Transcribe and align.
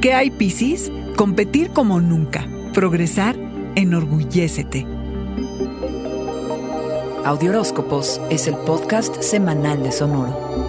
¿Qué 0.00 0.12
hay, 0.12 0.30
Piscis? 0.30 0.92
Competir 1.16 1.70
como 1.70 2.00
nunca. 2.00 2.46
Progresar, 2.74 3.34
enorgullécete. 3.76 4.86
Audioróscopos 7.24 8.20
es 8.30 8.46
el 8.46 8.56
podcast 8.58 9.20
semanal 9.22 9.82
de 9.82 9.92
Sonoro. 9.92 10.65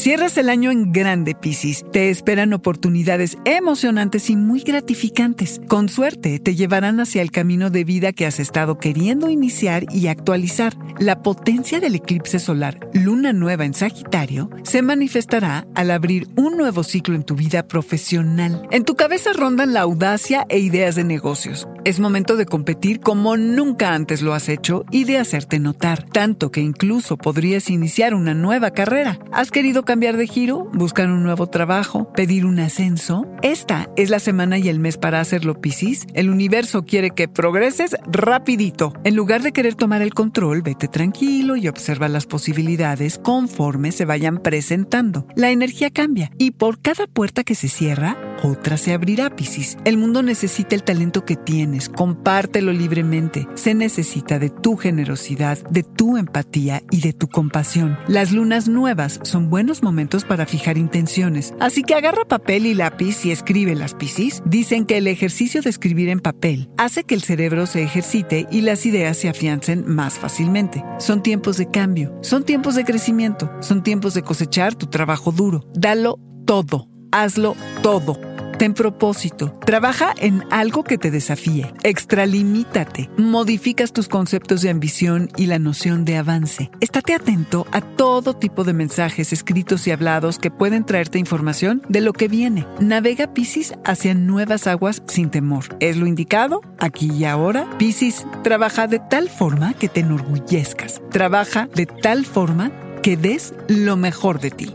Cierras 0.00 0.38
el 0.38 0.48
año 0.48 0.70
en 0.70 0.92
grande, 0.92 1.34
Piscis. 1.34 1.84
Te 1.92 2.08
esperan 2.08 2.54
oportunidades 2.54 3.36
emocionantes 3.44 4.30
y 4.30 4.36
muy 4.36 4.60
gratificantes. 4.60 5.60
Con 5.68 5.90
suerte, 5.90 6.38
te 6.38 6.54
llevarán 6.54 7.00
hacia 7.00 7.20
el 7.20 7.30
camino 7.30 7.68
de 7.68 7.84
vida 7.84 8.14
que 8.14 8.24
has 8.24 8.40
estado 8.40 8.78
queriendo 8.78 9.28
iniciar 9.28 9.84
y 9.92 10.06
actualizar. 10.06 10.74
La 10.98 11.20
potencia 11.20 11.80
del 11.80 11.96
eclipse 11.96 12.38
solar, 12.38 12.80
luna 12.94 13.34
nueva 13.34 13.66
en 13.66 13.74
Sagitario, 13.74 14.48
se 14.62 14.80
manifestará 14.80 15.66
al 15.74 15.90
abrir 15.90 16.28
un 16.34 16.56
nuevo 16.56 16.82
ciclo 16.82 17.14
en 17.14 17.22
tu 17.22 17.34
vida 17.34 17.68
profesional. 17.68 18.66
En 18.70 18.86
tu 18.86 18.96
cabeza 18.96 19.34
rondan 19.34 19.74
la 19.74 19.82
audacia 19.82 20.46
e 20.48 20.60
ideas 20.60 20.94
de 20.94 21.04
negocios. 21.04 21.68
Es 21.82 21.98
momento 21.98 22.36
de 22.36 22.44
competir 22.44 23.00
como 23.00 23.38
nunca 23.38 23.94
antes 23.94 24.20
lo 24.20 24.34
has 24.34 24.50
hecho 24.50 24.84
y 24.90 25.04
de 25.04 25.16
hacerte 25.16 25.58
notar, 25.58 26.02
tanto 26.02 26.50
que 26.50 26.60
incluso 26.60 27.16
podrías 27.16 27.70
iniciar 27.70 28.12
una 28.12 28.34
nueva 28.34 28.72
carrera. 28.72 29.18
Has 29.32 29.50
querido 29.50 29.82
cambiar 29.82 30.18
de 30.18 30.26
giro, 30.26 30.68
buscar 30.74 31.08
un 31.08 31.22
nuevo 31.22 31.46
trabajo, 31.46 32.12
pedir 32.12 32.44
un 32.44 32.60
ascenso. 32.60 33.26
Esta 33.42 33.88
es 33.96 34.10
la 34.10 34.18
semana 34.18 34.58
y 34.58 34.68
el 34.68 34.80
mes 34.80 34.98
para 34.98 35.18
hacerlo, 35.18 35.58
Piscis. 35.62 36.06
El 36.12 36.28
universo 36.28 36.84
quiere 36.84 37.12
que 37.12 37.26
progreses 37.26 37.96
rapidito. 38.06 38.92
En 39.02 39.16
lugar 39.16 39.42
de 39.42 39.52
querer 39.52 39.74
tomar 39.76 40.02
el 40.02 40.12
control, 40.12 40.60
vete 40.60 40.88
tranquilo 40.88 41.56
y 41.56 41.66
observa 41.66 42.08
las 42.08 42.26
posibilidades 42.26 43.18
conforme 43.18 43.92
se 43.92 44.04
vayan 44.04 44.42
presentando. 44.42 45.26
La 45.36 45.50
energía 45.52 45.90
cambia 45.90 46.30
y 46.36 46.50
por 46.50 46.82
cada 46.82 47.06
puerta 47.06 47.42
que 47.42 47.54
se 47.54 47.68
cierra, 47.68 48.18
otra 48.42 48.76
se 48.76 48.92
abrirá, 48.92 49.30
Piscis. 49.30 49.78
El 49.86 49.96
mundo 49.96 50.22
necesita 50.22 50.74
el 50.74 50.82
talento 50.82 51.24
que 51.24 51.36
tienes, 51.36 51.88
compártelo 51.88 52.74
libremente. 52.74 53.48
Se 53.54 53.74
necesita 53.74 54.38
de 54.38 54.50
tu 54.50 54.76
generosidad, 54.76 55.58
de 55.70 55.82
tu 55.82 56.18
empatía 56.18 56.82
y 56.90 57.00
de 57.00 57.14
tu 57.14 57.26
compasión. 57.28 57.98
Las 58.06 58.32
lunas 58.32 58.68
nuevas 58.68 59.18
son 59.22 59.48
buenos 59.48 59.82
momentos 59.82 60.26
para 60.26 60.44
fijar 60.44 60.76
intenciones, 60.76 61.54
así 61.58 61.82
que 61.82 61.94
agarra 61.94 62.26
papel 62.26 62.66
y 62.66 62.74
lápiz 62.74 63.24
y 63.24 63.29
escribe 63.32 63.74
las 63.74 63.94
Piscis. 63.94 64.42
Dicen 64.44 64.86
que 64.86 64.98
el 64.98 65.06
ejercicio 65.06 65.62
de 65.62 65.70
escribir 65.70 66.08
en 66.08 66.20
papel 66.20 66.68
hace 66.78 67.04
que 67.04 67.14
el 67.14 67.22
cerebro 67.22 67.66
se 67.66 67.82
ejercite 67.82 68.46
y 68.50 68.60
las 68.60 68.86
ideas 68.86 69.16
se 69.16 69.28
afiancen 69.28 69.84
más 69.86 70.18
fácilmente. 70.18 70.84
Son 70.98 71.22
tiempos 71.22 71.56
de 71.56 71.70
cambio, 71.70 72.16
son 72.22 72.44
tiempos 72.44 72.74
de 72.74 72.84
crecimiento, 72.84 73.50
son 73.60 73.82
tiempos 73.82 74.14
de 74.14 74.22
cosechar 74.22 74.74
tu 74.74 74.86
trabajo 74.86 75.32
duro. 75.32 75.64
Dalo 75.74 76.18
todo, 76.46 76.88
hazlo 77.12 77.56
todo 77.82 78.29
Ten 78.60 78.74
propósito. 78.74 79.58
Trabaja 79.64 80.12
en 80.18 80.44
algo 80.50 80.84
que 80.84 80.98
te 80.98 81.10
desafíe. 81.10 81.72
Extralimítate. 81.82 83.08
Modificas 83.16 83.94
tus 83.94 84.06
conceptos 84.06 84.60
de 84.60 84.68
ambición 84.68 85.30
y 85.38 85.46
la 85.46 85.58
noción 85.58 86.04
de 86.04 86.18
avance. 86.18 86.70
Estate 86.82 87.14
atento 87.14 87.66
a 87.72 87.80
todo 87.80 88.34
tipo 88.34 88.62
de 88.62 88.74
mensajes 88.74 89.32
escritos 89.32 89.86
y 89.86 89.92
hablados 89.92 90.38
que 90.38 90.50
pueden 90.50 90.84
traerte 90.84 91.18
información 91.18 91.80
de 91.88 92.02
lo 92.02 92.12
que 92.12 92.28
viene. 92.28 92.66
Navega 92.80 93.32
Piscis 93.32 93.72
hacia 93.86 94.12
nuevas 94.12 94.66
aguas 94.66 95.02
sin 95.06 95.30
temor. 95.30 95.64
¿Es 95.80 95.96
lo 95.96 96.06
indicado? 96.06 96.60
Aquí 96.78 97.10
y 97.10 97.24
ahora. 97.24 97.66
Piscis, 97.78 98.26
trabaja 98.42 98.86
de 98.86 98.98
tal 98.98 99.30
forma 99.30 99.72
que 99.72 99.88
te 99.88 100.00
enorgullezcas. 100.00 101.00
Trabaja 101.10 101.66
de 101.74 101.86
tal 101.86 102.26
forma 102.26 102.72
que 103.02 103.16
des 103.16 103.54
lo 103.68 103.96
mejor 103.96 104.38
de 104.38 104.50
ti. 104.50 104.74